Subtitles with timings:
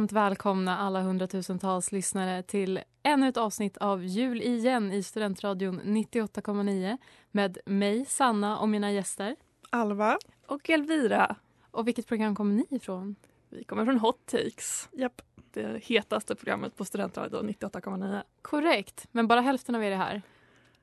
[0.00, 6.98] Varmt välkomna alla hundratusentals lyssnare till ännu ett avsnitt av Jul igen i Studentradion 98,9
[7.30, 9.36] med mig, Sanna och mina gäster.
[9.70, 10.18] Alva.
[10.46, 11.36] Och Elvira.
[11.70, 13.16] Och vilket program kommer ni ifrån?
[13.48, 14.88] Vi kommer från Hot Takes.
[14.92, 15.22] Japp.
[15.52, 18.22] Det hetaste programmet på Studentradion 98,9.
[18.42, 20.22] Korrekt, men bara hälften av er är här.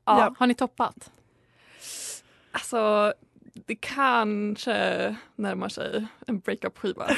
[0.05, 0.35] Ja.
[0.39, 1.11] Har ni toppat?
[2.51, 3.13] Alltså,
[3.65, 7.07] det kanske närmar sig en breakup-skiva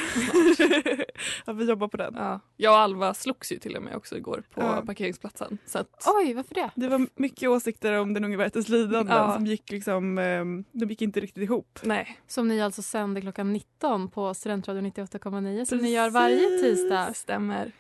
[1.45, 2.13] Ja, vi jobbar på den.
[2.17, 2.39] ja.
[2.57, 4.83] Jag och Alva slogs ju till och med också igår på Ja.
[4.85, 5.57] parkeringsplatsen.
[5.65, 6.69] Så att, Oj, varför det?
[6.75, 9.33] Det var mycket åsikter om den unge världens lidanden Ja.
[9.33, 11.79] som gick liksom, eh, de gick inte riktigt ihop.
[11.83, 12.19] nej.
[12.27, 17.13] Som ni alltså sänder klockan 19 på Studentradion 98,9 som ni gör varje tisdag.
[17.13, 17.71] Stämmer.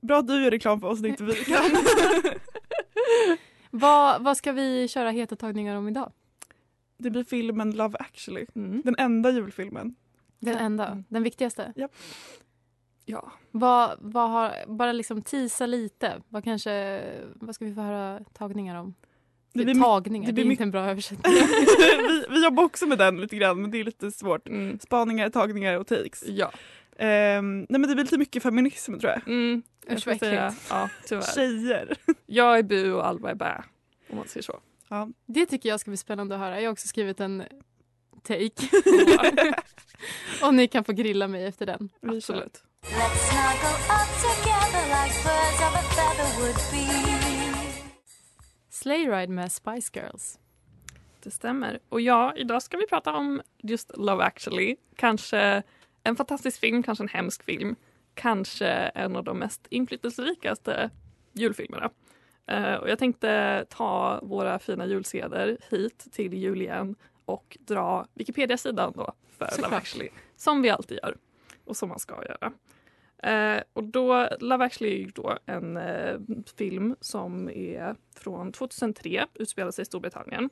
[0.00, 1.64] Bra att du gör reklam för oss när inte vi kan.
[3.70, 6.12] Vad, vad ska vi köra heta tagningar om idag?
[6.98, 8.46] Det blir filmen Love actually.
[8.54, 8.82] Mm.
[8.84, 9.94] Den enda julfilmen.
[10.38, 11.04] Den enda, Mm.
[11.08, 11.72] den viktigaste?
[13.10, 13.32] Ja.
[13.50, 16.22] Vad, vad har, bara liksom tisa lite.
[16.28, 17.02] Vad kanske,
[17.34, 18.94] vad ska vi få höra tagningar om?
[19.52, 21.32] Det blir tagningar, det det, blir är my- inte en bra översättning.
[22.08, 24.48] vi, vi jobbar också med den lite grann men det är lite svårt.
[24.48, 24.78] Mm.
[24.78, 26.24] Spaningar, tagningar och takes.
[26.26, 26.50] Ja.
[26.98, 29.28] Ehm, nej men det blir lite mycket feminism tror jag.
[29.28, 29.62] Mm.
[29.90, 30.66] Usch, vad äckligt.
[30.70, 31.34] ja, tyvärr.
[31.34, 31.96] Tjejer.
[32.26, 33.64] Jag är bu och Alva är bä.
[34.10, 34.60] Om man säger så.
[34.88, 35.08] Ja.
[35.26, 36.60] Det tycker jag ska bli spännande att höra.
[36.60, 37.42] Jag har också skrivit en
[38.22, 38.50] take.
[40.42, 41.88] Och ni kan få grilla mig efter den.
[42.02, 42.62] Absolut.
[42.82, 46.86] Let's snuggle up together like birds of a feather would be.
[48.70, 50.38] Sleigh Ride med Spice Girls.
[51.22, 51.78] Det stämmer.
[51.88, 54.76] Och ja, idag ska vi prata om just Love actually.
[54.96, 55.62] Kanske
[56.02, 57.76] en fantastisk film, kanske en hemsk film.
[58.14, 60.90] Kanske en av de mest inflytelserikaste
[61.32, 61.90] julfilmerna.
[62.46, 68.92] Eh, och jag tänkte ta våra fina julseder hit till jul igen och dra Wikipedia-sidan
[68.96, 70.08] då för Love actually.
[70.36, 71.16] Som vi alltid gör
[71.64, 72.52] och som man ska göra.
[73.22, 76.18] Eh, och då, Love actually är ju då en eh,
[76.56, 80.50] film som är från 2003, utspelar sig i Storbritannien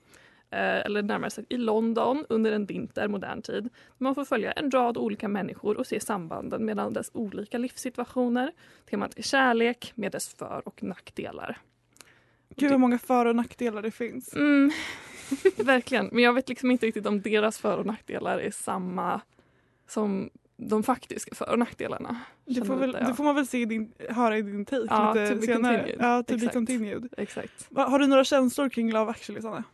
[0.50, 3.68] eh, eller närmare sagt i London under en vinter, modern tid.
[3.98, 8.52] Man får följa en rad olika människor och se sambanden mellan dess olika livssituationer.
[8.90, 11.58] Temat är kärlek med dess för och nackdelar.
[12.56, 14.34] Gud vad många för och nackdelar det finns.
[14.34, 14.70] Mm,
[15.56, 19.20] verkligen, men jag vet liksom inte riktigt om deras för och nackdelar är samma
[19.86, 20.30] som
[20.60, 22.20] de faktiska för och nackdelarna.
[22.44, 25.14] Det får, väl, det får man väl se i din, höra i din take Ja,
[25.14, 25.76] lite to be senare.
[25.76, 25.96] continued.
[26.00, 26.52] Ja, to be Exakt.
[26.52, 27.08] continued.
[27.16, 27.68] Exakt.
[27.76, 29.64] Har du några känslor kring Love actually Sanna?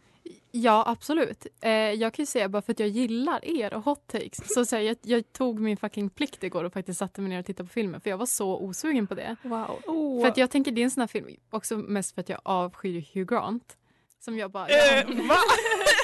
[0.51, 1.47] Ja, absolut.
[1.61, 4.55] Eh, jag kan ju säga bara för att jag gillar er och hot takes.
[4.55, 7.39] Så, så här, jag, jag tog min fucking plikt igår och faktiskt satte mig ner
[7.39, 9.37] och tittade på filmen för jag var så osugen på det.
[9.43, 10.21] Wow.
[10.21, 12.41] För att jag tänker det är en sån här film, också mest för att jag
[12.43, 13.77] avskyr Hugh Grant.
[14.21, 14.67] Som jag bara...
[14.69, 15.35] Eh, jag, va?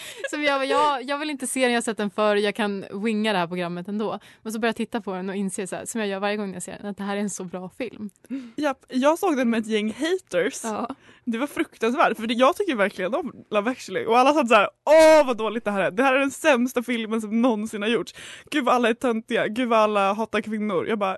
[0.30, 2.84] som jag, jag, jag vill inte se den, jag har sett den förr, jag kan
[2.92, 4.18] winga det här programmet ändå.
[4.42, 6.36] Men så börjar jag titta på den och inser så här, som jag gör varje
[6.36, 8.10] gång jag ser den, att det här är en så bra film.
[8.56, 10.60] Japp, jag såg den med ett gäng haters.
[10.64, 10.94] Ja.
[11.24, 14.68] Det var fruktansvärt för jag tycker verkligen om Love actually och alla satt så här:
[14.84, 15.90] åh vad dåligt det här är.
[15.90, 18.14] Det här är den sämsta filmen som någonsin har gjorts.
[18.50, 20.86] Gud vad alla är töntiga, gud vad alla hatar kvinnor.
[20.88, 21.16] Jag bara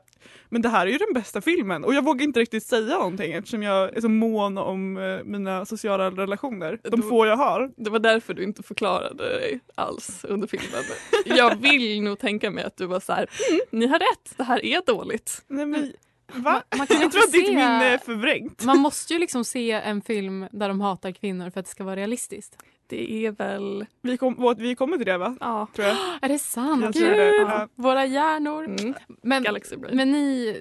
[0.49, 3.33] Men det här är ju den bästa filmen och jag vågar inte riktigt säga någonting
[3.33, 6.79] eftersom jag är så mån om eh, mina sociala relationer.
[6.83, 7.71] De Då- få jag har.
[7.77, 10.85] Det var därför du inte förklarade dig alls under filmen.
[11.25, 14.43] Jag vill nog tänka mig att du var så här, mm, ni har rätt, det
[14.45, 15.45] här är dåligt.
[15.47, 15.93] Nej, men,
[16.35, 16.63] va?
[16.71, 18.65] Man, man kan Jag inte tror att ditt se- minne är förvrängt.
[18.65, 21.85] Man måste ju liksom se en film där de hatar kvinnor för att det ska
[21.85, 22.57] vara realistiskt.
[22.87, 25.37] Det är väl, Vi, kom, vi kommer till det va?
[25.41, 25.69] ja.
[25.75, 25.97] Tror jag.
[26.23, 26.83] Är det sant?
[26.85, 27.33] Jag tror det.
[27.39, 27.69] Gud, Ja.
[27.75, 28.65] Våra hjärnor.
[28.65, 28.95] Mm.
[29.23, 29.97] Men, Galaxy Brain.
[29.97, 30.57] men ni,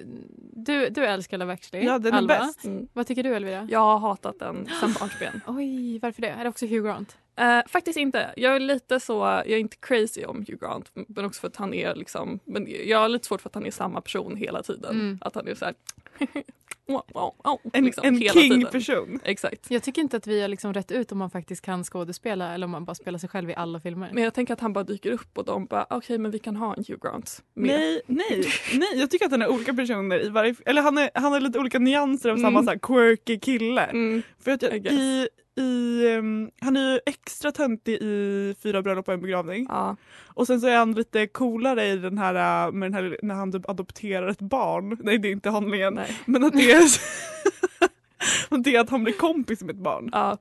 [0.56, 2.38] du, du älskar Love actually, Ja, den är Alva.
[2.38, 2.64] bäst.
[2.64, 2.88] Mm.
[2.92, 3.66] Vad tycker du Elvira?
[3.70, 5.40] Jag har hatat den sen barnsben.
[5.46, 6.28] Oj, varför det?
[6.28, 7.16] Är det också Hugh Grant?
[7.36, 8.34] Eh, faktiskt inte.
[8.36, 11.56] Jag är lite så, jag är inte crazy om Hugh Grant men också för att
[11.56, 14.62] han är liksom, men jag har lite svårt för att han är samma person hela
[14.62, 14.90] tiden.
[14.90, 15.18] Mm.
[15.20, 15.74] Att han är så här,
[16.92, 18.34] wow, wow, wow, En, liksom, en tiden.
[18.34, 19.20] king-person.
[19.24, 19.70] Exakt.
[19.70, 22.64] Jag tycker inte att vi har liksom rätt ut om man faktiskt kan skådespela eller
[22.64, 24.10] om man bara spelar sig själv i alla filmer.
[24.12, 26.56] Men jag tänker att han bara dyker upp och de bara, okej men vi kan
[26.56, 27.42] ha en Hugh Grant.
[27.54, 28.44] med." Nej, nej,
[28.74, 31.40] nej, jag tycker att han är olika personer i varje, eller han är, han är
[31.40, 32.50] lite olika nyanser av Mm.
[32.50, 33.82] samma så här quirky kille.
[33.84, 35.28] Mm, För att jag, I
[35.60, 39.66] i, ehm, han är ju extra töntig i Fyra bröllop och en begravning.
[39.68, 39.96] ja.
[40.34, 43.34] Och sen så är han lite coolare i den här, äh, med den här när
[43.34, 44.98] han typ adopterar ett barn.
[45.02, 45.94] Nej det är inte handlingen.
[45.94, 46.16] Nej.
[46.26, 46.70] Men att det
[48.48, 50.08] att det är att han blir kompis med ett barn.
[50.12, 50.38] Ja.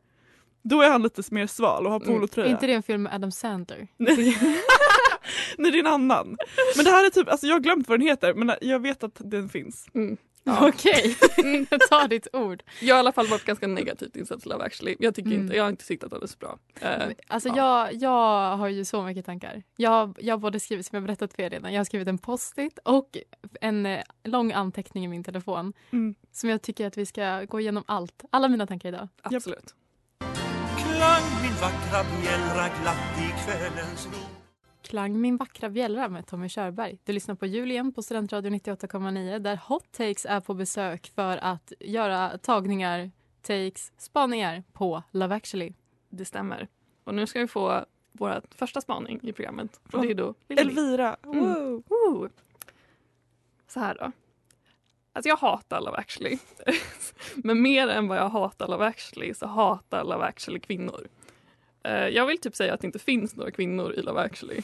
[0.64, 2.14] Då är han lite mer sval och har Mm.
[2.16, 2.48] polotröja.
[2.48, 3.88] Är inte det en film med Adam Sandler?
[5.58, 6.38] Nej det är en annan.
[6.76, 9.04] Men det här är typ, alltså jag har glömt vad den heter men jag vet
[9.04, 9.88] att den finns.
[9.94, 10.18] Mm.
[10.50, 10.68] Ja.
[10.74, 11.16] Okej,
[11.70, 12.64] jag tar ditt ord.
[12.82, 14.96] Jag har i alla fall varit ganska negativt inställd till Love actually.
[15.00, 15.42] Jag, tycker Mm.
[15.42, 16.58] inte, jag har inte tyckt att den är så bra.
[16.82, 17.56] Eh, Alltså ja.
[17.92, 19.64] jag, jag har ju så mycket tankar.
[19.78, 22.18] Jag, jag har både skrivit, som jag berättat för er redan, jag har skrivit en
[22.18, 23.18] post-it och
[23.62, 26.16] en eh, lång anteckning i min telefon Mm.
[26.32, 28.24] som jag tycker att vi ska gå igenom allt.
[28.32, 29.08] Alla mina tankar idag.
[29.24, 29.74] absolut.
[30.78, 34.39] Klang min vackra bjällra glatt i kvällens ro
[34.90, 36.98] Klang min vackra bjällra med Tommy Körberg.
[37.04, 41.38] Du lyssnar på jul igen på Studentradio 98,9 där Hot Takes är på besök för
[41.38, 45.74] att göra tagningar, takes, spaningar på Love actually.
[46.10, 46.68] Det stämmer.
[47.04, 49.80] Och nu ska vi få vår första spaning i programmet.
[49.94, 50.62] Och det är då Lily.
[50.62, 51.40] Elvira, Mm.
[51.40, 51.84] wow.
[51.88, 52.30] Woo.
[53.68, 54.12] Så här då.
[55.14, 56.38] Alltså jag hatar Love actually.
[57.36, 61.08] Men mer än vad jag hatar Love actually så hatar Love actually kvinnor.
[61.84, 64.62] Eh, jag vill typ säga att det inte finns några kvinnor i Love actually.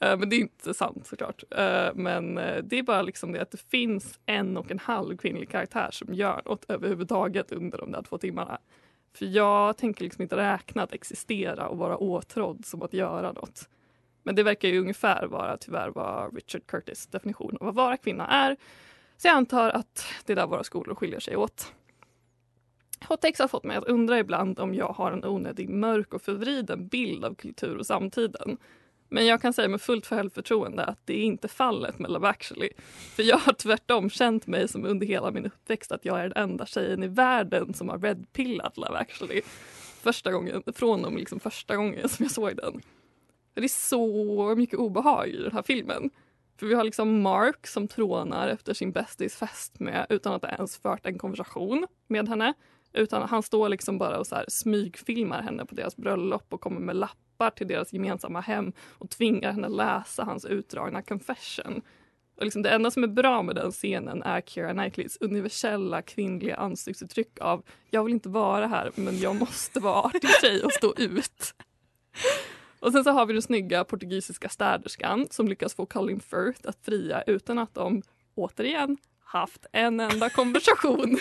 [0.00, 1.44] Eh, men det är inte sant såklart.
[1.50, 5.50] Eh, men det är bara liksom det att det finns en och en halv kvinnlig
[5.50, 8.58] karaktär som gör något överhuvudtaget under de där två timmarna.
[9.12, 13.68] För jag tänker liksom inte räkna att existera och vara åtrådd som att göra något.
[14.22, 18.26] Men det verkar ju ungefär vara tyvärr vad Richard Curtis definition av att vara kvinna
[18.26, 18.56] är.
[19.16, 21.72] Så jag antar att det är där våra skolor skiljer sig åt.
[23.08, 26.22] Hot takes har fått mig att undra ibland om jag har en onödig mörk och
[26.22, 28.58] förvriden bild av kultur och samtiden.
[29.08, 32.68] Men jag kan säga med fullt självförtroende att det är inte fallet med Love actually.
[33.16, 36.50] För jag har tvärtom känt mig som under hela min uppväxt att jag är den
[36.50, 39.42] enda tjejen i världen som har redpillat Love actually.
[40.02, 42.80] Första gången, från och med liksom första gången som jag såg den.
[43.54, 46.10] Det är så mycket obehag i den här filmen.
[46.58, 50.78] För vi har liksom Mark som trånar efter sin bästis fästmö utan att ha ens
[50.78, 52.54] fört en konversation med henne.
[52.96, 56.80] Utan han står liksom bara och så här smygfilmar henne på deras bröllop och kommer
[56.80, 61.82] med lappar till deras gemensamma hem och tvingar henne läsa hans utdragna confession.
[62.36, 66.56] Och liksom det enda som är bra med den scenen är Keira Knightleys universella kvinnliga
[66.56, 70.94] ansiktsuttryck av jag vill inte vara här men jag måste vara artig tjej och stå
[70.96, 71.54] ut.
[72.80, 76.78] Och sen så har vi den snygga portugisiska städerskan som lyckas få Colin Firth att
[76.82, 78.02] fria utan att de,
[78.34, 81.18] återigen, haft en enda konversation.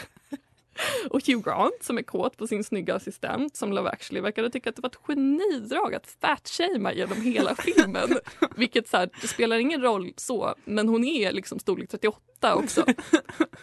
[1.10, 4.70] Och Hugh Grant som är kåt på sin snygga assistent som Love actually verkade tycka
[4.70, 8.17] att det var ett genidrag att fatshamea genom hela filmen.
[8.55, 12.86] Vilket så här, det spelar ingen roll så, men hon är liksom storlek 38 också.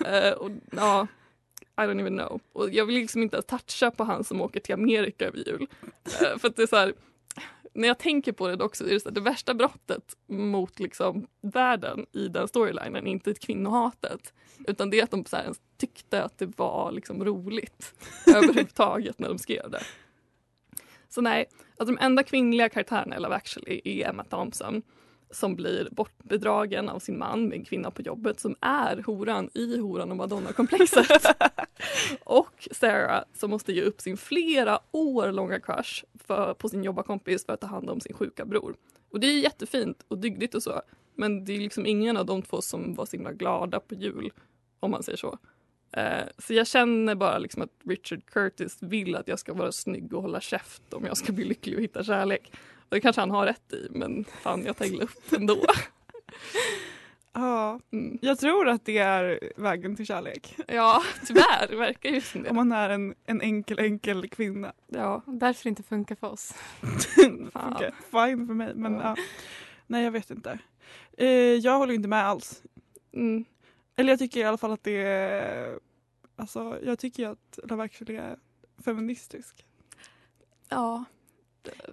[0.07, 1.07] Eh, och, ja,
[1.77, 2.41] I don't even know.
[2.53, 5.67] Och jag vill liksom inte toucha på han som åker till Amerika över jul.
[6.05, 6.95] Eh, för det är så här,
[7.73, 12.07] när jag tänker på det också, är det, så det värsta brottet mot liksom världen
[12.13, 14.33] i den storylinen inte ett kvinnohatet.
[14.67, 17.95] Utan det är att de så här, tyckte att det var liksom roligt
[18.27, 19.83] överhuvudtaget när de skrev det.
[21.09, 24.83] Så nej, alltså de enda kvinnliga karaktärerna i Love actually är Emma Thompson
[25.33, 29.79] som blir bortbedragen av sin man med en kvinna på jobbet som är horan i
[29.79, 31.27] horan och madonna-komplexet.
[32.25, 37.47] och Sarah som måste ge upp sin flera år långa crush för, på sin jobbarkompis
[37.47, 38.77] för att ta hand om sin sjuka bror.
[39.11, 40.83] Och det är jättefint och dygdigt och så.
[41.15, 44.33] Men det är liksom ingen av de två som var så himla glada på jul,
[44.81, 45.39] om man säger så.
[45.97, 50.15] Eh, så jag känner bara liksom att Richard Curtis vill att jag ska vara snygg
[50.15, 52.53] och hålla käft om jag ska bli lycklig och hitta kärlek.
[52.93, 55.57] Det kanske han har rätt i, men fan jag illa upp ändå.
[57.35, 58.19] Ja, Mm.
[58.23, 60.57] jag tror att det är vägen till kärlek.
[60.69, 62.53] Ja, tyvärr det verkar ju som Om det.
[62.53, 64.73] man är en, en enkel, enkel kvinna.
[64.89, 66.55] Ja, Därför inte funkar för oss.
[67.55, 68.75] Okej, fine för mig.
[68.75, 69.01] Men Ja.
[69.05, 69.17] ja.
[69.87, 70.59] Nej, jag vet inte.
[71.19, 72.63] Eh, jag håller inte med alls.
[73.13, 73.45] Mm.
[73.97, 75.79] Eller jag tycker i alla fall att det är...
[76.37, 78.37] Alltså, jag tycker att Love actually är
[78.85, 79.67] feministisk.
[80.69, 81.05] Ja.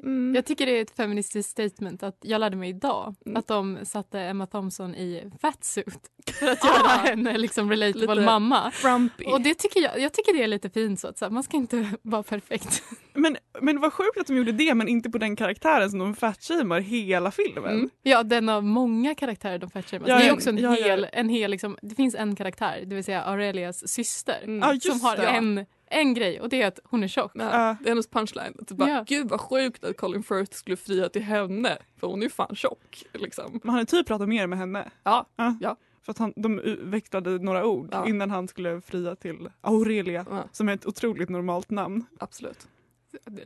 [0.03, 0.35] Mm.
[0.35, 3.37] Jag tycker det är ett feministiskt statement att jag lärde mig idag Mm.
[3.37, 5.99] att de satte Emma Thompson i fatsuit
[6.39, 8.71] för att göra henne liksom relatable Lite mamma.
[8.71, 9.25] Frumpy.
[9.25, 11.43] Och det tycker jag, jag tycker det är lite fint så att så här, man
[11.43, 12.83] ska inte vara perfekt.
[13.13, 16.15] Men, men var sjukt att de gjorde det men inte på den karaktären som de
[16.15, 17.73] fatshamear hela filmen.
[17.73, 17.89] Mm.
[18.03, 20.09] Ja, den av många karaktärer de fatshamear.
[20.09, 20.85] Ja, det är ja, också en ja, ja.
[20.85, 24.59] hel, en hel liksom, det finns en karaktär, det vill säga Aurelias syster.
[24.61, 25.27] Ja, just som har det.
[25.27, 27.31] en, en grej och det är att hon är tjock.
[27.35, 27.41] Ja,
[27.81, 28.53] det är hennes punchline.
[28.61, 29.03] Att bara, Ja.
[29.07, 32.55] Gud vad sjukt att Colin Firth skulle fria till henne för hon är ju fan
[32.55, 33.03] tjock.
[33.13, 33.59] Liksom.
[33.63, 34.91] Man hade typ pratat mer med henne.
[35.03, 35.57] Ja, Ja.
[35.61, 35.75] Ja.
[36.05, 38.07] För att han, de växlade några ord Ja.
[38.07, 40.25] innan han skulle fria till Aurelia.
[40.29, 40.43] Ja.
[40.51, 42.05] Som är ett otroligt normalt namn.
[42.19, 42.67] absolut.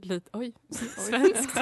[0.01, 0.53] Lite, oj,
[0.97, 1.57] svenskt.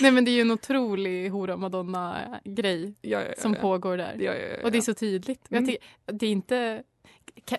[0.00, 3.60] Nej men det är ju en otrolig hora madonna-grej Ja, ja, ja, som ja.
[3.60, 4.16] pågår där.
[4.18, 5.50] Ja, ja, ja, Och det är så tydligt.
[5.50, 5.64] Mm.
[5.64, 6.82] Jag, tycker, det är inte...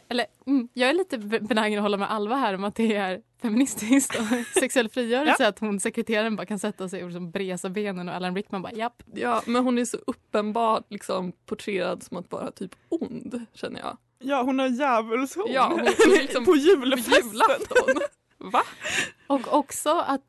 [0.08, 2.96] Eller, mm, jag är lite be- benägen att hålla med Alva här om att det
[2.96, 4.26] är feministiskt och
[4.60, 8.36] sexuell frigörelse att hon sekreteraren bara kan sätta sig och liksom bresa benen och Alan
[8.36, 9.04] Rickman bara japp.
[9.14, 13.98] Ja, men hon är så uppenbart liksom, porträtterad som att vara typ ond, känner jag.
[14.20, 18.02] Ja hon har djävulshorn Ja, hon- hon liksom- på julafton.
[18.38, 18.62] Va?
[19.28, 20.22] Och också att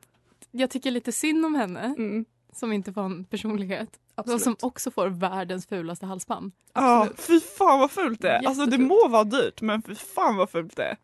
[0.50, 4.00] jag tycker lite synd om henne Mm, som inte får en personlighet.
[4.14, 4.42] Absolut.
[4.42, 6.52] som också får världens fulaste halsband.
[6.74, 8.46] Ja, fy fan vad fult det är.
[8.46, 10.96] Alltså det må vara dyrt men fy fan vad fult det är.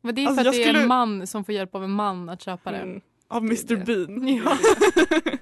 [0.00, 1.74] Men det är Alltså, för att jag det är skulle- en man som får hjälp
[1.74, 2.76] av en man att köpa det.
[2.78, 3.00] Mm.
[3.28, 3.76] Av Mr.
[3.84, 4.28] Bean.
[4.44, 4.56] Ja.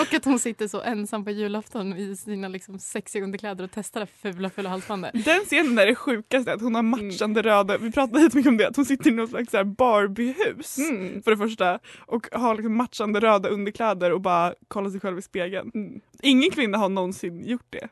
[0.00, 4.00] och att hon sitter så ensam på julafton i sina liksom sexiga underkläder och testar
[4.00, 5.24] det fula fula halsbandet.
[5.24, 6.90] Den scenen är det sjukaste, att hon har Mm.
[7.08, 11.22] matchande röda, vi pratade jättemycket om det, att hon sitter i något slags Barbie-hus Mm.
[11.22, 15.22] för det första och har liksom matchande röda underkläder och bara kollar sig själv i
[15.22, 15.70] spegeln.
[15.74, 16.00] Mm.
[16.22, 17.88] Ingen kvinna har någonsin gjort det.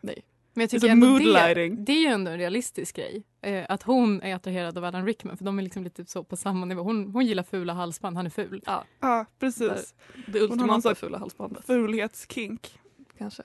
[0.55, 1.85] Men jag Det är tycker så ändå mood det, lighting.
[1.85, 3.23] det är ju ändå en realistisk grej.
[3.43, 6.37] Eh, att hon är attraherad av Alan Rickman för de är liksom lite så på
[6.37, 6.83] samma nivå.
[6.83, 8.63] Hon, hon gillar fula halsband, han är ful.
[8.67, 9.95] Ja, Ja precis.
[10.27, 11.67] det ultimata fula halsbandet.
[11.67, 12.79] Fulhetskink.
[13.19, 13.43] Kanske.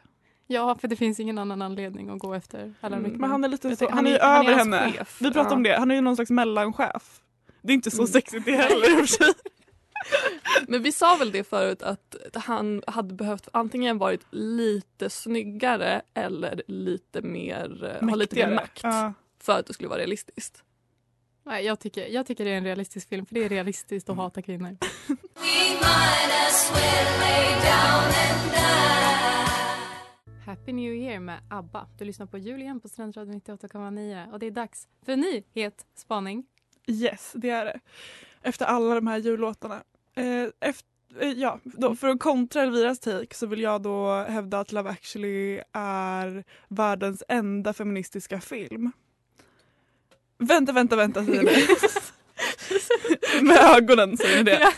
[0.48, 3.04] Ja, för det finns ingen annan anledning att gå efter Alan Mm.
[3.12, 3.22] Rickman.
[3.22, 4.76] Men han är lite så, tänker, han, han är ju är- han är över hans
[4.76, 4.92] henne.
[4.92, 5.18] chef.
[5.22, 5.56] Vi pratade Ja.
[5.56, 7.22] om det, han är ju någon slags mellanchef.
[7.62, 8.08] Det är inte så Mm.
[8.08, 9.34] sexigt det heller i och för sig.
[10.68, 16.62] Men vi sa väl det förut att han hade behövt antingen varit lite snyggare eller
[16.68, 19.14] lite mer, eh, ha lite mer makt Ja.
[19.40, 20.64] för att det skulle vara realistiskt.
[21.44, 24.16] Nej, jag, tycker, jag tycker det är en realistisk film för det är realistiskt att
[24.18, 24.78] hata kvinnor.
[30.46, 31.88] Happy New Year med ABBA.
[31.98, 35.86] Du lyssnar på Julian på Studentradion 98,9 och det är dags för en ny het
[35.96, 36.46] spaning.
[36.88, 37.80] Yes, det är det.
[38.42, 39.84] Efter alla de här jullåtarna.
[40.17, 40.88] Eh, efter,
[41.19, 44.89] eh, ja, då, för att kontra Elviras take så vill jag då hävda att Love
[44.89, 48.91] actually är världens enda feministiska film.
[50.38, 51.67] Vänta, vänta, vänta säger ni.
[53.47, 54.74] Med ögonen säger ni det.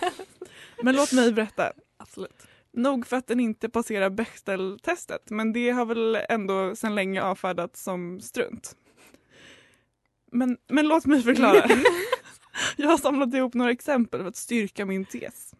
[0.83, 1.71] Men låt mig berätta.
[1.97, 2.47] Absolut.
[2.73, 7.83] Nog för att den inte passerar Bechdel-testet men det har väl ändå sedan länge avfärdats
[7.83, 8.75] som strunt.
[10.31, 11.69] Men, men låt mig förklara.
[12.77, 15.53] Jag har samlat ihop några exempel för att styrka min tes.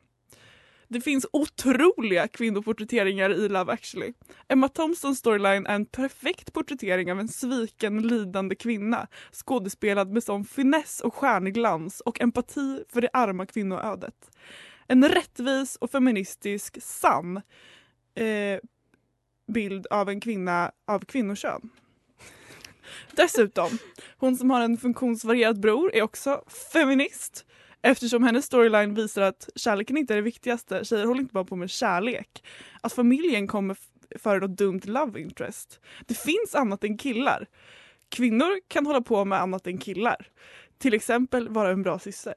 [0.91, 4.13] Det finns otroliga kvinnoporträtteringar i Love actually.
[4.47, 10.45] Emma Thompsons storyline är en perfekt porträttering av en sviken, lidande kvinna skådespelad med sån
[10.45, 14.31] finess och stjärnglans och empati för det arma kvinnoödet.
[14.87, 17.41] En rättvis och feministisk, sann
[18.15, 18.59] eh,
[19.47, 21.69] bild av en kvinna av kvinnokön.
[23.11, 23.77] Dessutom,
[24.17, 26.43] hon som har en funktionsvarierad bror är också
[26.73, 27.45] feminist
[27.81, 30.85] eftersom hennes storyline visar att kärleken inte är det viktigaste.
[30.85, 32.43] Tjejer håller inte bara på med kärlek.
[32.81, 33.77] Att familjen kommer
[34.19, 35.79] före något dumt love interest.
[36.07, 37.47] Det finns annat än killar.
[38.09, 40.27] Kvinnor kan hålla på med annat än killar.
[40.77, 42.33] Till exempel vara en bra syster.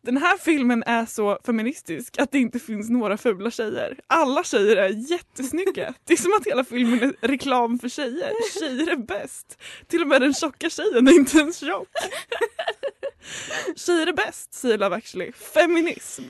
[0.00, 4.00] Den här filmen är så feministisk att det inte finns några fula tjejer.
[4.06, 5.94] Alla tjejer är jättesnygga.
[6.04, 8.32] Det är som att hela filmen är reklam för tjejer.
[8.60, 9.58] Tjejer är bäst.
[9.86, 11.88] Till och med den tjocka tjejen är inte ens tjock.
[13.76, 15.32] Tjejer är bäst, säger Love actually.
[15.32, 16.22] Feminism.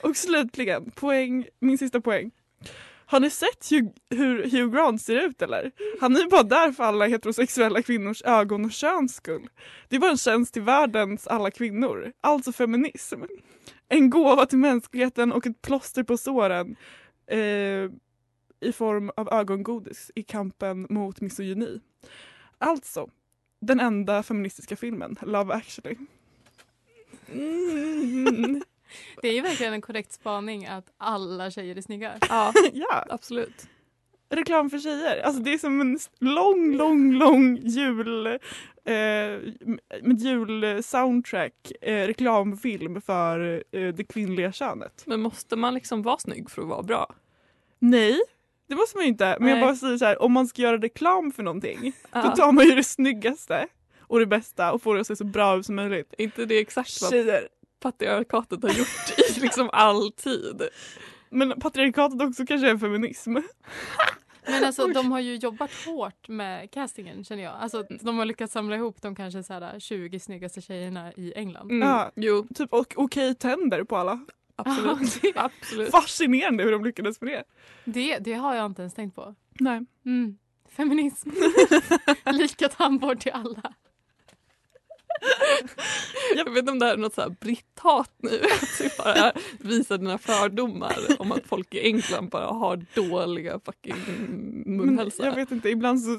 [0.00, 2.30] Och slutligen, poäng, min sista poäng.
[3.08, 5.72] Har ni sett Hugh, hur Hugh Grant ser ut eller?
[6.00, 9.48] Han är ju bara där för alla heterosexuella kvinnors ögon och köns skull.
[9.88, 12.12] Det är bara en tjänst till världens alla kvinnor.
[12.20, 13.22] Alltså feminism.
[13.88, 16.76] En gåva till mänskligheten och ett plåster på såren.
[17.26, 17.90] Eh,
[18.60, 21.80] i form av ögongodis i kampen mot misogyni.
[22.58, 23.10] Alltså,
[23.60, 25.96] den enda feministiska filmen, Love actually.
[27.32, 28.62] Mm.
[29.22, 32.12] Det är ju verkligen en korrekt spaning att alla tjejer är snygga.
[32.28, 33.66] Ja, ja, absolut.
[34.30, 35.20] reklam för tjejer.
[35.20, 38.32] Alltså det är som en lång, lång, lång jul eh,
[40.02, 45.02] med jul-soundtrack, eh, reklamfilm för eh, det kvinnliga könet.
[45.06, 47.14] Men måste man liksom vara snygg för att vara bra?
[47.78, 48.20] Nej,
[48.68, 49.36] det måste man ju inte.
[49.40, 49.64] Men jag Nej.
[49.64, 52.74] bara säger så här, om man ska göra reklam för någonting då tar man ju
[52.74, 53.66] det snyggaste
[54.08, 56.14] och det bästa och får det att se så bra ut som möjligt.
[56.18, 57.48] Inte det exakt vad Tjejer.
[57.86, 60.62] Patriarkatet har gjort i liksom all tid?
[61.30, 63.32] Men patriarkatet också kanske är feminism.
[64.46, 67.54] Men alltså de har ju jobbat hårt med castingen känner jag.
[67.54, 71.70] Alltså de har lyckats samla ihop de kanske så här 20 snyggaste tjejerna i England.
[71.70, 71.88] Mm.
[71.88, 72.10] Ja.
[72.16, 74.20] Jo, Typ och okej tänder på alla.
[74.56, 75.20] absolut.
[75.36, 75.90] absolut.
[75.90, 77.44] Fascinerande hur de lyckades med det.
[77.84, 79.34] Det, det har jag inte ens tänkt på.
[79.60, 79.80] Nej.
[80.06, 80.38] Mm.
[80.68, 81.30] Feminism.
[82.32, 83.74] Lika tandvård till alla.
[86.36, 88.40] Jag vet inte om det här är något så här britthat nu.
[88.86, 93.94] Att bara visar dina fördomar om att folk i England bara har dåliga fucking
[94.66, 95.24] Men munhälsa.
[95.24, 96.18] jag vet inte, ibland så,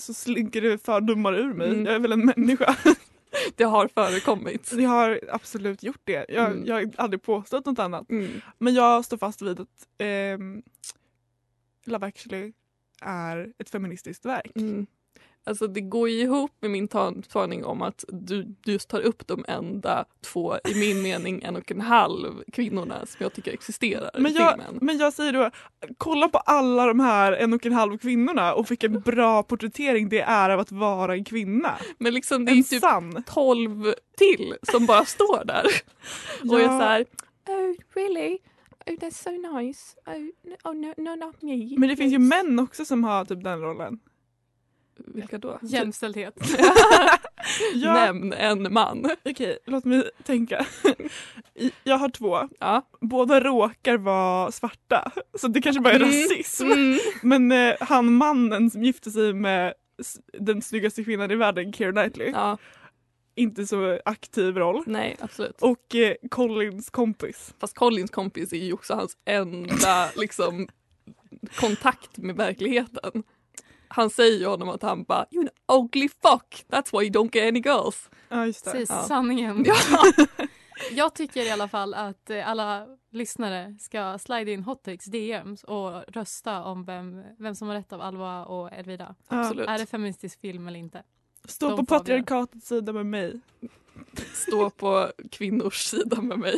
[0.00, 1.68] så slinker det fördomar ur mig.
[1.68, 1.86] Mm.
[1.86, 2.76] Jag är väl en människa.
[3.56, 4.72] Det har förekommit.
[4.72, 6.26] Jag har absolut gjort det.
[6.28, 6.66] Jag, Mm.
[6.66, 8.10] jag har aldrig påstått något annat.
[8.10, 8.40] Mm.
[8.58, 10.62] Men jag står fast vid att ehm,
[11.84, 12.52] Love actually
[13.00, 14.52] är ett feministiskt verk.
[15.48, 16.88] Alltså det går ju ihop med min
[17.28, 21.70] spaning om att du just tar upp de enda två, i min mening, en och
[21.70, 24.78] en halv kvinnorna som jag tycker existerar Men i jag, filmen.
[24.82, 25.50] men jag säger då,
[25.98, 30.20] kolla på alla de här en och en halv kvinnorna och vilken bra porträttering det
[30.20, 31.78] är av att vara en kvinna.
[31.98, 33.22] Men liksom det är En ju typ sann.
[33.26, 35.64] 12 till som bara står där
[36.52, 36.68] och är Ja.
[36.78, 37.04] så här
[37.48, 38.38] Oh really?
[38.86, 39.96] Oh that's so nice.
[40.06, 40.12] Oh,
[40.44, 41.74] no, oh no, no not me.
[41.78, 43.98] Men det finns ju please." män också som har typ den rollen.
[45.06, 45.58] Vilka då?
[45.62, 46.34] Jämställdhet.
[47.74, 49.10] Ja, Nämn en man.
[49.24, 50.66] Okej, låt mig tänka.
[51.84, 52.48] Jag har två.
[52.60, 52.82] Ja.
[53.00, 56.08] Båda råkar vara svarta, så det kanske bara är Mm.
[56.10, 56.66] rasism.
[56.72, 56.98] Mm.
[57.22, 59.74] Men eh, han mannen som gifte sig med
[60.38, 62.58] den snyggaste kvinnan i världen, Keira Knightley, Ja,
[63.34, 64.82] inte så aktiv roll.
[64.86, 65.56] nej absolut.
[65.62, 67.54] Och eh, Collins kompis.
[67.60, 70.68] Fast Collins kompis är ju också hans enda liksom,
[71.54, 73.22] kontakt med verkligheten.
[73.88, 77.34] Han säger ju honom att han bara “You're an ugly fuck, that's why you don't
[77.34, 78.10] get any girls”.
[78.28, 78.70] Ja, just det.
[78.70, 79.02] Precis, Ja.
[79.02, 79.64] sanningen.
[79.66, 79.76] Ja.
[80.90, 85.64] Jag tycker i alla fall att eh, alla lyssnare ska slide in hot takes DMs
[85.64, 89.14] och rösta om vem, vem som har rätt av Alva och Elvira.
[89.28, 89.68] Absolut.
[89.68, 91.02] Är det feministisk film eller inte?
[91.44, 93.40] Stå De på patriarkatets sida med mig.
[94.34, 96.56] Stå på kvinnors sida med mig.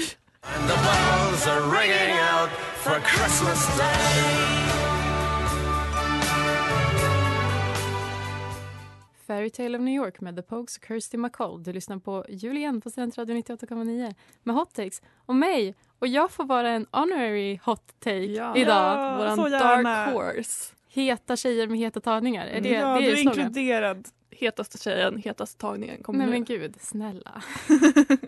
[9.34, 11.62] Fairytale of New York med The Pogues och Kirsty MacColl.
[11.62, 15.74] Du lyssnar på Julien på Studentradion 98,9 med hot takes och mig.
[15.98, 18.56] Och jag får vara en honorary hot take Ja.
[18.56, 18.98] idag.
[18.98, 20.74] Ja, Våran dark horse.
[20.88, 22.46] Heta tjejer med heta tagningar.
[22.46, 23.38] Är det, ja, det du är är slogan?
[23.38, 24.08] inkluderad.
[24.30, 26.02] Hetaste tjejen, hetaste tagningen.
[26.02, 26.32] Kommer Nej nu.
[26.32, 27.42] men gud, snälla.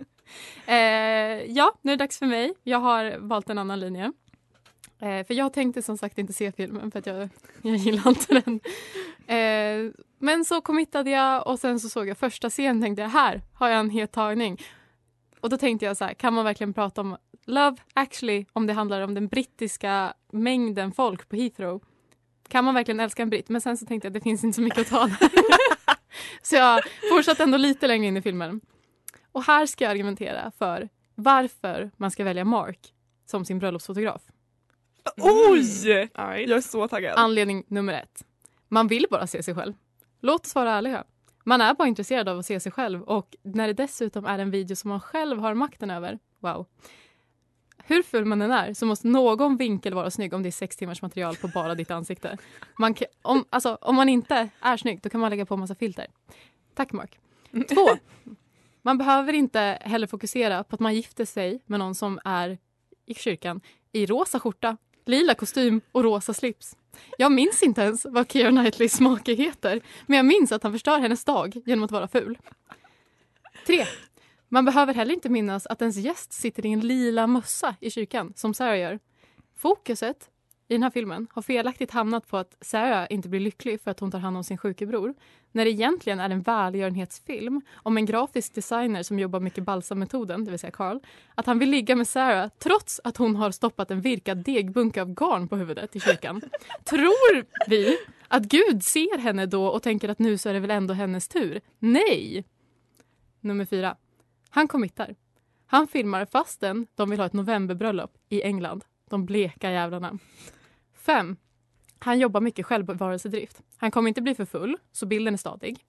[0.67, 0.75] eh,
[1.53, 2.55] ja, nu är det dags för mig.
[2.63, 4.13] Jag har valt en annan linje.
[5.03, 7.29] Eh, för jag tänkte som sagt inte se filmen för att jag,
[7.63, 8.61] jag gillar inte den.
[9.27, 13.09] Eh, men så committade jag och sen så såg jag första scenen och tänkte jag
[13.09, 14.63] här har jag en het tagning.
[15.41, 18.73] Och då tänkte jag så här, kan man verkligen prata om Love actually om det
[18.73, 21.83] handlar om den brittiska mängden folk på Heathrow?
[22.49, 23.49] Kan man verkligen älska en britt?
[23.49, 25.31] Men sen så tänkte jag det finns inte så mycket att ta där.
[26.43, 28.61] Så jag fortsatte ändå lite längre in i filmen.
[29.33, 32.95] Och här ska jag argumentera för varför man ska välja Mark
[33.27, 34.23] som sin bröllopsfotograf.
[35.17, 36.11] Oj!
[36.15, 36.49] All right.
[36.49, 37.19] Jag är så taggad.
[37.19, 38.25] Anledning nummer ett.
[38.69, 39.75] Man vill bara se sig själv.
[40.21, 41.05] Låt oss vara ärliga.
[41.45, 44.51] Man är bara intresserad av att se sig själv och när det dessutom är en
[44.51, 46.67] video som man själv har makten över, wow.
[47.85, 50.77] Hur ful man än är så måste någon vinkel vara snygg om det är sex
[50.77, 52.39] timmars material på bara ditt ansikte.
[52.79, 55.75] Man kan, om, alltså, om man inte är snygg då kan man lägga på massa
[55.75, 56.07] filter.
[56.75, 57.19] Tack Mark.
[57.69, 57.89] Två.
[58.83, 62.59] Man behöver inte heller fokusera på att man gifter sig med någon som är
[63.07, 63.61] i kyrkan
[63.93, 66.77] i rosa skjorta, lila kostym och rosa slips.
[67.19, 70.99] Jag minns inte ens vad Keira Knightleys make heter men jag minns att han förstör
[70.99, 72.39] hennes dag genom att vara ful.
[73.67, 73.87] 3.
[74.49, 78.33] Man behöver heller inte minnas att ens gäst sitter i en lila mössa i kyrkan
[78.37, 78.99] som Sarah gör.
[79.57, 80.31] Fokuset
[80.73, 84.01] i den här filmen har felaktigt hamnat på att Sarah inte blir lycklig för att
[84.01, 85.15] hon tar hand om sin sjuke bror
[85.53, 90.51] när det egentligen är en välgörenhetsfilm om en grafisk designer som jobbar mycket balsammetoden, det
[90.51, 91.01] vill säga Carl,
[91.35, 95.15] att han vill ligga med Sarah trots att hon har stoppat en virkad degbunke av
[95.15, 96.41] garn på huvudet i kyrkan.
[96.85, 100.71] Tror vi att Gud ser henne då och tänker att nu så är det väl
[100.71, 101.61] ändå hennes tur?
[101.79, 102.45] Nej!
[103.41, 103.97] Nummer fyra.
[104.51, 105.15] Han committar.
[105.67, 108.85] Han filmar fastän de vill ha ett novemberbröllop i England.
[109.11, 110.19] De bleka jävlarna.
[111.03, 111.37] 5.
[111.99, 113.63] Han jobbar mycket självbevarelsedrift.
[113.77, 115.85] Han kommer inte bli för full, så bilden är stadig.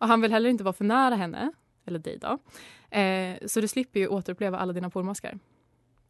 [0.00, 1.52] Och han vill heller inte vara för nära henne,
[1.84, 2.38] eller dig då.
[2.98, 5.38] Eh, så du slipper ju återuppleva alla dina pormaskar.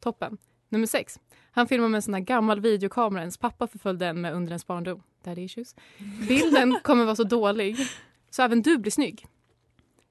[0.00, 0.38] Toppen.
[0.68, 1.20] Nummer 6.
[1.50, 4.66] Han filmar med en sån här gammal videokamera ens pappa förföljde en med under ens
[4.66, 5.02] barndom.
[5.24, 5.74] Daddy issues.
[6.28, 7.76] Bilden kommer vara så dålig
[8.30, 9.26] så även du blir snygg.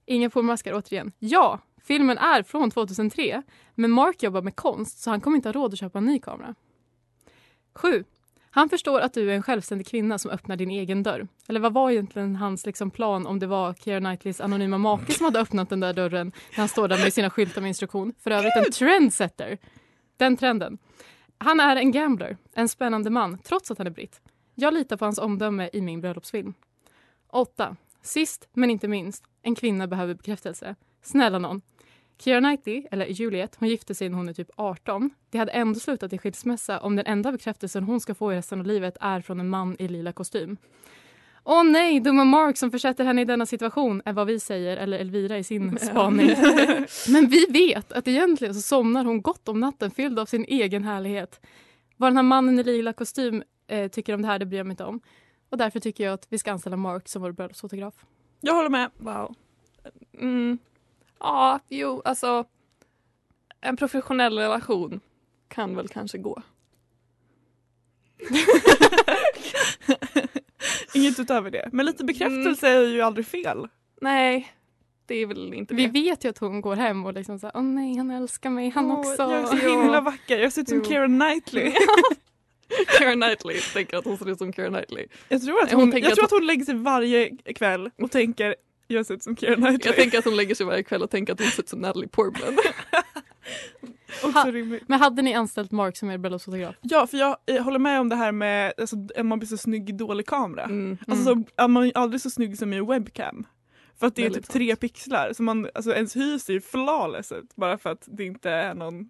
[0.06, 1.12] Inga pormaskar återigen.
[1.20, 3.44] Ja, filmen är från 2003
[3.76, 6.20] men Mark jobbar med konst så han kommer inte ha råd att köpa en ny
[6.20, 6.56] kamera.
[7.74, 8.04] 7.
[8.58, 11.28] Han förstår att du är en självständig kvinna som öppnar din egen dörr.
[11.48, 15.26] Eller vad var egentligen hans liksom plan om det var Keira Knightleys anonyma make som
[15.26, 18.14] hade öppnat den där dörren när han står där med sina skyltar med instruktion.
[18.20, 19.58] För övrigt en trendsetter.
[20.18, 20.78] Den trenden.
[21.38, 24.22] Han är en gambler, en spännande man, trots att han är britt.
[24.56, 26.54] Jag litar på hans omdöme i min bröllopsfilm.
[27.30, 27.76] 8.
[28.02, 30.76] Sist men inte minst, en kvinna behöver bekräftelse.
[31.02, 31.62] Snälla någon.
[32.20, 35.10] Keira Knightley, eller Juliet, hon gifte sig när hon är typ 18.
[35.30, 38.60] Det hade ändå slutat i skilsmässa om den enda bekräftelsen hon ska få i resten
[38.60, 40.58] av livet är från en man i lila kostym.
[41.44, 45.00] Åh nej, dumma Mark som försätter henne i denna situation är vad vi säger, eller
[45.00, 46.28] Elvira i sin spaning.
[47.08, 50.84] Men vi vet att egentligen så somnar hon gott om natten fylld av sin egen
[50.84, 51.42] härlighet.
[51.98, 54.68] Vad den här mannen i lila kostym eh, tycker om det här, det bryr jag
[54.68, 55.02] mig inte om.
[55.50, 57.94] Och därför tycker jag att vi ska anställa Mark som vår bröllopsfotograf.
[58.42, 58.90] Jag håller med.
[58.98, 59.36] Wow.
[60.20, 60.58] Mm.
[61.20, 62.46] Ja, jo, alltså
[63.62, 65.00] en professionell relation
[65.48, 66.42] kan väl kanske gå.
[70.94, 71.70] Inget utöver det.
[71.72, 73.68] Men lite bekräftelse är ju aldrig fel.
[74.02, 74.54] Nej,
[75.06, 75.92] det är väl inte Vi det.
[75.92, 78.92] vet ju att hon går hem och liksom såhär, åh nej, han älskar mig, han
[78.92, 79.22] Åh, också.
[79.22, 80.38] Jag är så himla vacker.
[80.38, 80.84] Jag ser ut som.
[80.84, 81.74] Keira Knightley.
[83.00, 85.08] Keira Knightley tänker att hon ser ut som Keira Knightley.
[85.30, 88.12] Jag tror att Hon hon, jag att tror att hon lägger sig varje kväll och
[88.12, 88.56] tänker
[88.88, 89.80] jag ser ut som Keira Knightley.
[89.86, 91.80] Jag tänker att hon lägger sig varje kväll och tänker att hon ser ut som
[91.80, 92.58] Natalie Portman.
[94.24, 94.80] Ha-.
[94.88, 96.76] Men hade ni anställt Mark som er bröllopsfotograf?
[96.82, 99.58] Ja, för jag, jag håller med om det här med alltså, att man blir så
[99.58, 100.64] snygg i dålig kamera.
[100.64, 100.98] Mm.
[101.08, 103.46] Alltså så, är man ju aldrig så snygg som i en webcam.
[104.00, 105.34] För att det är Väldigt typ tre pixlar.
[105.34, 108.74] Så man, alltså, ens hy ser ju flawless ut bara för att det inte är
[108.74, 109.10] någon...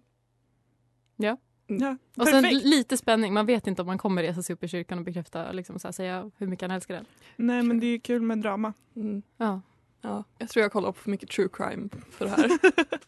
[1.16, 1.36] Ja.
[1.68, 4.68] Ja, Och sen lite spänning, man vet inte om man kommer resa sig upp i
[4.68, 7.04] kyrkan och bekräfta, liksom så här, säga hur mycket han älskar den.
[7.36, 8.72] Nej men det är ju kul med drama.
[8.96, 9.22] Mm.
[9.36, 9.60] Ja.
[10.00, 12.50] Ja, jag tror jag kollar på för mycket true crime för det här.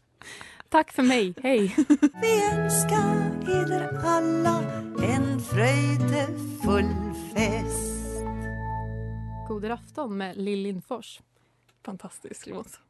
[0.68, 1.74] Tack för mig, hej!
[2.22, 4.62] Vi önskar eder alla
[5.04, 6.94] en fröjdefull
[7.34, 8.00] fest.
[9.48, 11.20] God afton med Lill Lindfors.
[11.84, 12.80] Fantastisk låt.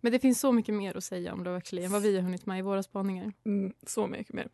[0.00, 2.22] Men det finns så mycket mer att säga om Love actually än vad vi har
[2.22, 3.32] hunnit med i våra spaningar.
[3.44, 4.48] Mm, så mycket mer.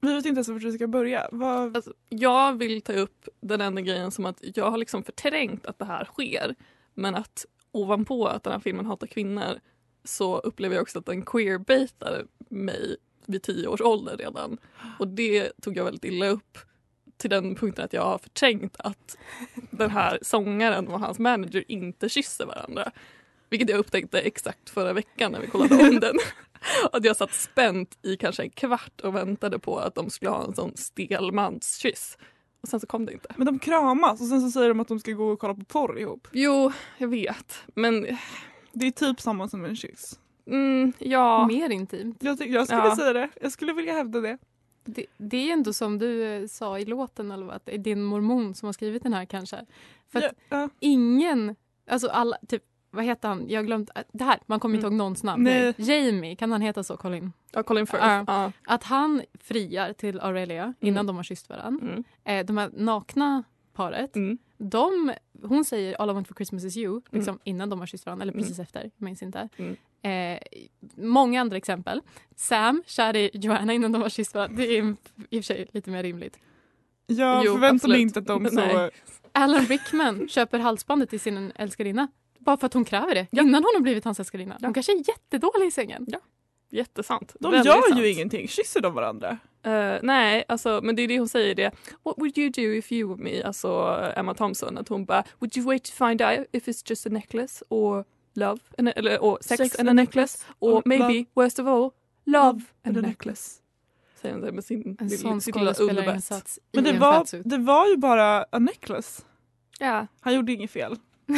[0.00, 1.28] Vi vet inte ens vart vi ska börja.
[1.32, 1.76] Vad...
[1.76, 5.78] Alltså, jag vill ta upp den enda grejen som att jag har liksom förträngt att
[5.78, 6.54] det här sker.
[6.94, 9.60] Men att ovanpå att den här filmen hatar kvinnor
[10.04, 14.58] så upplever jag också att den queerbaitar mig vid tio års ålder redan.
[14.98, 16.58] Och det tog jag väldigt illa upp
[17.16, 19.16] till den punkten att jag har förträngt att
[19.70, 22.92] den här sångaren och hans manager inte kysser varandra.
[23.50, 26.16] Vilket jag upptäckte exakt förra veckan när vi kollade om den.
[26.92, 30.44] Att jag satt spänt i kanske en kvart och väntade på att de skulle ha
[30.44, 32.18] en sån stel manskyss.
[32.60, 33.28] Och sen så kom det inte.
[33.36, 35.64] Men de kramas och sen så säger de att de ska gå och kolla på
[35.64, 36.28] porr ihop.
[36.32, 37.62] Jo, jag vet.
[37.74, 38.06] Men
[38.72, 40.18] Det är typ samma som en kyss.
[40.46, 41.46] mm, ja.
[41.46, 42.16] Mer intimt.
[42.22, 42.96] Jag, jag skulle Ja.
[42.96, 43.28] säga det.
[43.40, 44.38] Jag skulle vilja hävda det.
[44.84, 47.78] Det, det är ändå som du eh, sa i låten, eller vad, att det är
[47.78, 49.66] din mormon som har skrivit den här kanske.
[50.12, 50.68] För att Ja, ja.
[50.80, 51.56] ingen,
[51.90, 52.62] alltså alla, typ,
[52.96, 53.48] vad heter han?
[53.48, 55.42] Jag har glömt, äh, det här, man kommer inte ihåg någons namn.
[55.44, 55.74] Nej.
[55.76, 57.32] Jamie, kan han heta så Colin?
[57.52, 58.04] Ja, Colin Firth.
[58.06, 58.24] Ja.
[58.26, 58.52] Ja.
[58.66, 61.06] Att han friar till Aurelia innan Mm.
[61.06, 61.86] de har kysst varandra.
[61.86, 62.04] Mm.
[62.24, 64.38] Eh, de här nakna paret, Mm.
[64.58, 68.06] de, hon säger All I want for Christmas is you liksom innan de har kysst
[68.06, 68.42] varandra, eller Mm.
[68.42, 69.48] precis efter, jag minns inte.
[69.56, 69.76] Mm.
[70.02, 70.38] Eh,
[70.96, 72.00] många andra exempel.
[72.36, 74.56] Sam kär i Joanna innan de har kysst varandra.
[74.56, 74.82] Det är
[75.30, 76.38] i och för sig lite mer rimligt.
[77.06, 78.90] Jag förväntar mig inte att de så...
[79.32, 82.08] Alan Rickman köper halsbandet till sin älskarinna
[82.46, 84.58] bara för att hon kräver det innan hon har blivit hans älskarinna.
[84.62, 86.06] Hon kanske är jättedålig i sängen.
[86.70, 87.36] Jättesant.
[87.40, 88.00] De Väldigt gör sant.
[88.00, 88.48] ju ingenting.
[88.48, 89.38] Kysser de varandra?
[89.62, 91.70] Eh, nej, alltså, men det är det hon säger det.
[92.02, 93.42] What would you do if you were me?
[93.42, 94.78] Alltså Emma Thompson.
[94.78, 98.04] Att hon bara, would you wait to find out if it's just a necklace or
[98.34, 98.58] love?
[98.78, 100.38] And, eller or sex, Sex and a a necklace?
[100.58, 101.24] Or or maybe, love.
[101.34, 101.90] worst of all,
[102.24, 103.50] love and a necklace.
[104.22, 105.76] säger hon det med sin, En sån lilla underbett.
[105.76, 109.22] skådespelarinsats Men det var, det var ju bara a necklace.
[109.78, 110.06] Ja.
[110.20, 110.96] Han gjorde inget fel.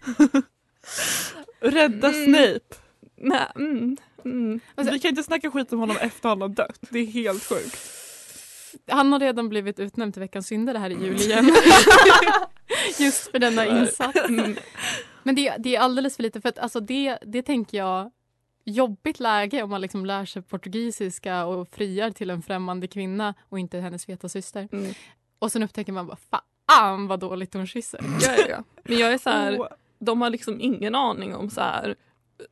[1.60, 2.24] Rädda Mm.
[2.24, 2.76] Snape.
[3.16, 4.60] Nej, mm, mm.
[4.74, 6.78] Alltså- Vi kan inte snacka skit om honom efter han har dött.
[6.90, 7.78] Det är helt sjukt.
[8.86, 11.44] Han har redan blivit utnämnd till veckans syndare här i jul igen.
[12.98, 14.18] Just för denna insats.
[15.22, 18.10] Men det, det är alldeles för lite för att alltså det, det tänker jag
[18.64, 23.58] jobbigt läge om man liksom lär sig portugisiska och friar till en främmande kvinna och
[23.58, 24.68] inte hennes feta syster.
[24.72, 24.92] Mm.
[25.38, 28.00] Och sen upptäcker man bara fan vad dåligt hon kysser.
[28.20, 28.64] Ja, ja, ja.
[28.84, 29.66] Men jag är så här, Åh,
[30.00, 31.96] de har liksom ingen aning om så här,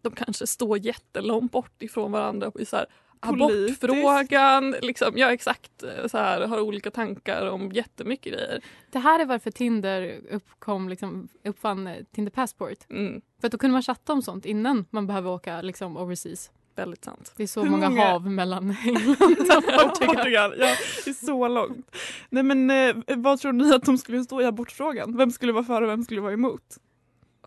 [0.03, 2.87] de kanske står jättelångt bort ifrån varandra i så här,
[3.21, 3.85] Politiskt.
[3.85, 4.71] abortfrågan.
[4.83, 8.61] Liksom, ja exakt, så här, har olika tankar om jättemycket grejer.
[8.91, 12.79] Det här är varför Tinder uppkom, liksom, uppfann eh, Tinder Passport.
[12.91, 16.51] Mm, För att då kunde man chatta om sånt innan man behöver åka liksom, overseas.
[16.77, 17.33] väldigt sant.
[17.37, 20.15] Det är så Hur många, många- hav mellan England och Portugal.
[20.17, 20.55] Portugal.
[20.59, 20.67] Ja,
[21.05, 21.97] det är så långt.
[22.31, 25.17] Nej men eh, vad tror ni att de skulle stå i abortfrågan?
[25.17, 26.63] Vem skulle vara för och vem skulle vara emot?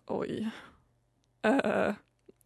[0.08, 0.50] Oj.
[1.42, 1.94] Eh,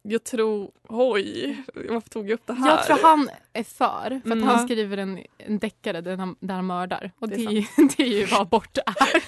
[0.02, 2.68] jag tror, oj, varför tog jag upp det här?
[2.70, 4.42] Jag tror han är för, för Mm.
[4.48, 7.10] han skriver en, en deckare där han, där han mördar.
[7.18, 9.22] Och Det det, är det är ju vad abort är.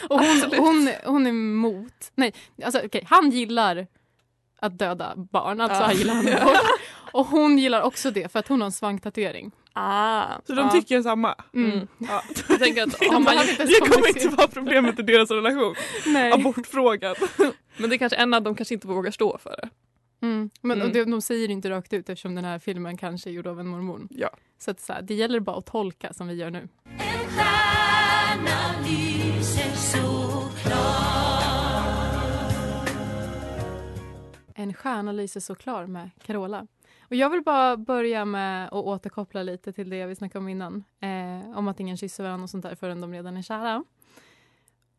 [0.08, 2.12] och hon, hon, hon är emot.
[2.14, 3.86] Nej, alltså okej, han gillar
[4.60, 5.86] att döda barn, alltså Ja.
[5.86, 6.56] han gillar abort.
[7.12, 9.50] Och hon gillar också det för att hon har en svanktatuering.
[9.72, 10.70] Ah, Så de ja.
[10.70, 11.34] tycker samma?
[11.54, 11.88] Mm.
[11.98, 12.22] Ja.
[12.48, 15.74] Jag tänker att har De man, Det kommer inte vara problemet i deras relation.
[16.06, 16.32] Nej.
[16.32, 17.14] Abortfrågan.
[17.76, 19.68] men det är kanske en av dem kanske inte vågar stå för det.
[20.26, 20.50] Mm.
[20.60, 20.88] Men Mm.
[20.88, 23.60] Och det, de säger inte rakt ut eftersom den här filmen kanske är gjord av
[23.60, 24.08] en mormon.
[24.10, 24.30] Ja.
[24.58, 26.68] Så, att, så här, det gäller bara att tolka som vi gör nu.
[26.86, 31.50] En stjärna lyser så klar
[34.54, 36.66] En stjärna lyser så klar med Carola.
[37.10, 40.84] Och jag vill bara börja med att återkoppla lite till det vi snackade om innan.
[41.00, 43.84] Eh, om att ingen kysser varandra och sånt där förrän de redan är kära.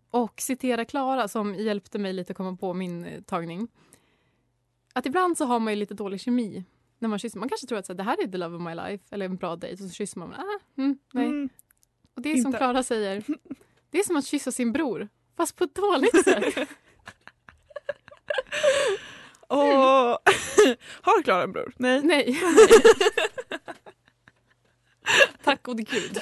[0.09, 3.67] Och citera Klara som hjälpte mig lite att komma på min eh, tagning.
[4.93, 6.63] Att ibland så har man ju lite dålig kemi
[6.99, 7.39] när man kysser.
[7.39, 9.25] Man kanske tror att så här, det här är the love of my life eller
[9.25, 10.33] en bra dejt och så kysser man.
[10.33, 11.25] Ah, mm, nej.
[11.25, 11.49] Mm.
[12.15, 12.53] Och det är som.
[12.53, 13.23] Klara säger.
[13.89, 15.09] Det är som att kyssa sin bror.
[15.37, 16.69] Fast på ett dåligt sätt.
[19.51, 20.17] Och...
[21.01, 21.73] Har Klara en bror?
[21.77, 22.01] Nej.
[22.03, 22.39] Nej.
[25.43, 26.19] Tack gode gud.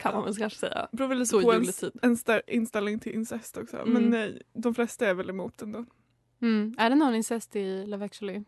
[0.00, 0.88] kan man väl kanske säga.
[0.92, 2.00] Beror väl lite på ens, juletid.
[2.02, 3.76] ens inställning till incest också.
[3.76, 3.92] Mm.
[3.92, 5.84] Men nej, de flesta är väl emot ändå.
[6.42, 6.74] Mm.
[6.78, 8.44] Är det någon incest i Love actually?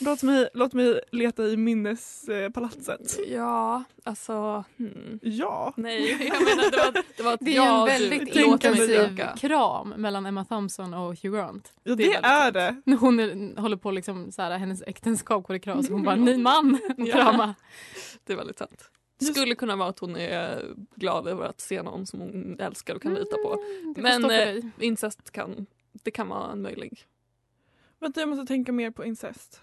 [0.00, 3.18] Låt mig, låt mig leta i minnespalatset.
[3.28, 4.64] Ja, alltså...
[4.78, 5.18] Hmm.
[5.22, 5.72] Ja.
[5.76, 9.88] Nej, jag menar det var, det var ett Det är ja, en väldigt intensiv kram
[9.88, 11.72] mellan Emma Thompson och Hugh Grant.
[11.82, 12.54] Ja Det är det, är sant.
[12.54, 12.76] det.
[12.90, 16.02] När hon är, håller på liksom så här, hennes äktenskap går i kras och hon
[16.02, 17.12] bara ny man och Ja.
[17.12, 17.54] krama.
[18.24, 18.90] Det är väldigt sant.
[19.18, 20.64] Det skulle kunna vara att hon är
[20.96, 23.62] glad över att se någon som hon älskar och kan lita på.
[23.82, 24.64] Mm, Men, eh.
[24.80, 27.04] Incest kan, det kan vara en möjlig.
[28.02, 29.60] Vänta jag måste tänka mer på incest.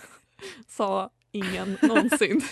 [0.68, 2.40] Sa ingen någonsin.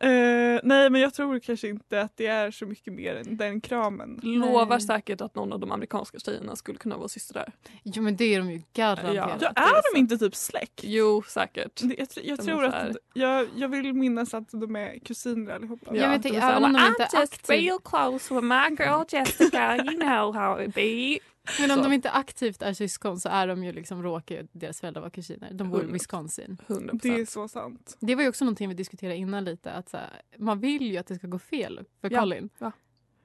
[0.00, 3.60] Eh, nej men jag tror kanske inte att det är så mycket mer än den
[3.60, 4.20] kramen.
[4.22, 4.80] Lovar Nej.
[4.80, 7.52] säkert att någon av de amerikanska tjejerna skulle kunna vara systrar.
[7.82, 9.14] Jo men det är de ju garanterat.
[9.14, 9.52] Ja.
[9.56, 10.80] Ja, är de inte typ släkt?
[10.84, 11.80] Jo, säkert.
[11.82, 15.96] Det- Jag, jag De tror att, jag, jag vill minnas att de är kusiner allihopa.
[15.96, 18.34] Ja, men de tänk- är även om de "I'm inte är just aktiv- real close
[18.34, 21.18] with my girl Jessica, you know how it be.
[21.60, 21.82] Men om Så.
[21.82, 25.50] de inte aktivt är syskon så är de ju liksom råkar deras föräldrar vara kusiner.
[25.52, 25.92] De bor i Hundra.
[25.94, 26.58] Wisconsin.
[26.66, 27.96] 100 Det är så sant.
[28.00, 30.96] Det var ju också någonting vi diskuterade innan lite att så här, man vill ju
[30.96, 32.48] att det ska gå fel för Ja, Colin.
[32.58, 32.72] ja.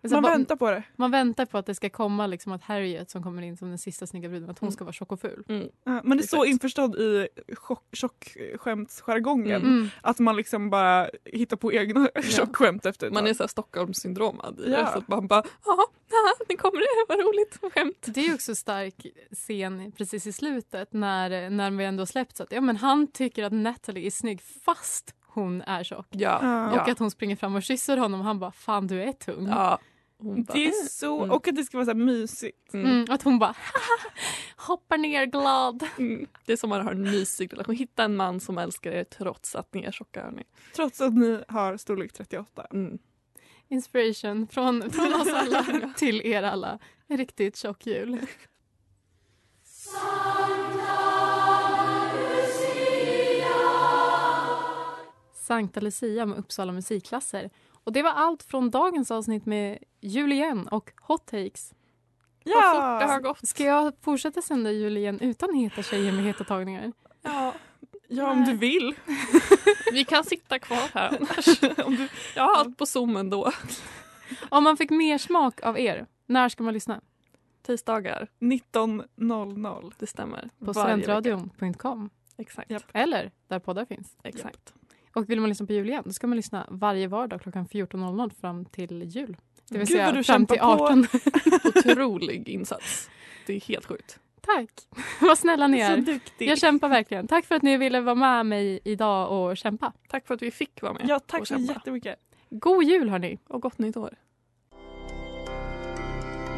[0.01, 0.83] Man bara- väntar på det.
[0.95, 3.77] man väntar på att det ska komma liksom att Harriet som kommer in som den
[3.77, 4.71] sista snygga bruden att hon Mm.
[4.73, 5.43] ska vara tjock och ful.
[5.49, 5.69] Mm.
[5.83, 6.47] Ja, Man är så Exakt.
[6.51, 9.89] införstådd i chock- tjockskämtsjargongen Mm.
[10.01, 13.29] att man liksom bara hittar på egna tjockskämt efter ett Man tag.
[13.29, 14.77] är så här Stockholmssyndromad i Ja.
[14.81, 14.87] det.
[14.91, 18.05] Så att man bara, ja, ja, nu kommer det, vad roligt, skämt.
[18.15, 22.51] Det är också stark scen precis i slutet när, när vi ändå släppt så att
[22.51, 26.07] ja, men han tycker att Natalie är snygg fast hon är tjock.
[26.11, 26.81] Ja, Ja.
[26.81, 29.47] Och att hon springer fram och kysser honom och han bara fan du är tung.
[29.47, 29.79] ja.
[30.19, 31.31] Bara, Det är så, Mm.
[31.31, 32.73] och att det ska vara så här mysigt.
[32.73, 32.85] mm.
[32.91, 33.55] Mm, att hon bara
[34.57, 35.83] hoppar ner glad.
[35.99, 36.27] Mm.
[36.45, 37.75] Det är som att ha en mysig relation.
[37.75, 40.23] Hitta en man som älskar er trots att ni är tjocka.
[40.23, 40.43] hörni.
[40.75, 42.67] Trots att ni har storlek 38.
[42.71, 42.97] Mm.
[43.69, 46.79] Inspiration från, från oss alla till er alla.
[47.07, 48.19] En riktigt tjock jul.
[55.47, 57.49] Sankta Lucia med Uppsala musikklasser.
[57.83, 61.73] Och det var allt från dagens avsnitt med Jul igen och Hot Takes.
[62.45, 63.47] Vad fort det har gått.
[63.47, 66.93] Ska jag fortsätta sända jul igen utan heta tjejer med heta tagningar?
[67.21, 67.53] Ja.
[68.07, 68.95] Ja, om du vill.
[69.91, 71.77] Vi kan sitta kvar här annars.
[71.85, 73.51] Om du, Jag har allt på Zoom ändå.
[74.49, 77.01] Om man fick mer smak av er, när ska man lyssna?
[77.61, 79.93] Tisdagar, 19.00.
[79.99, 80.49] det stämmer.
[80.65, 82.09] På studentradion.com.
[82.37, 82.71] Exakt.
[82.93, 84.17] Eller där poddar finns.
[84.23, 84.73] Exakt.
[85.17, 88.31] Och vill man lyssna på jul igen, då ska man lyssna varje vardag klockan 14.00
[88.41, 89.37] fram till jul.
[89.69, 90.83] Det vill Gud, säga du fram till kämpar på.
[90.83, 91.07] 18.
[91.91, 93.09] Otrolig insats.
[93.47, 94.19] Det är helt sjukt.
[94.41, 94.69] Tack!
[95.21, 95.97] Vad snälla ni Så är.
[95.97, 96.49] duktig.
[96.49, 97.27] Jag kämpar verkligen.
[97.27, 99.93] Tack för att ni ville vara med mig idag och kämpa.
[100.09, 101.01] Tack för att vi fick vara med.
[101.07, 102.15] Ja, tack så jättemycket.
[102.49, 103.39] God jul hörni!
[103.47, 104.13] Och gott nytt år.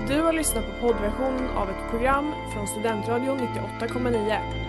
[0.07, 4.68] Du har lyssnat på poddversionen av ett program från Studentradion 98,9.